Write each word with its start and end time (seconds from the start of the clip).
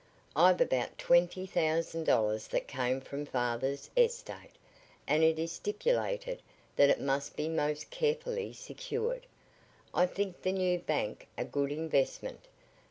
"I've 0.35 0.59
about 0.59 0.97
twenty 0.97 1.45
thousand 1.45 2.05
dollars 2.05 2.47
that 2.47 2.67
came 2.67 3.01
from 3.01 3.27
father's 3.27 3.91
estate, 3.95 4.53
and 5.05 5.23
it 5.23 5.37
is 5.37 5.51
stipulated 5.51 6.41
that 6.75 6.89
it 6.89 6.99
must 6.99 7.35
be 7.35 7.47
most 7.47 7.91
carefully 7.91 8.51
secured. 8.51 9.27
I 9.93 10.07
think 10.07 10.41
the 10.41 10.53
new 10.53 10.79
bank 10.79 11.27
a 11.37 11.45
good 11.45 11.71
investment. 11.71 12.45